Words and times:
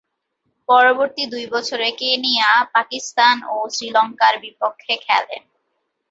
পরবর্তী 0.69 1.23
দুই 1.25 1.45
বছরে 1.47 1.87
কেনিয়া, 1.99 2.49
পাকিস্তান 2.73 3.35
ও 3.51 3.57
শ্রীলঙ্কার 3.75 4.33
বিপক্ষে 4.39 4.93
খেলেন। 4.97 5.43